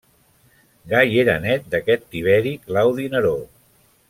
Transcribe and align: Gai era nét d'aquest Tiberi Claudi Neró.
Gai 0.93 1.03
era 1.25 1.35
nét 1.45 1.69
d'aquest 1.75 2.09
Tiberi 2.15 2.57
Claudi 2.67 3.09
Neró. 3.15 3.37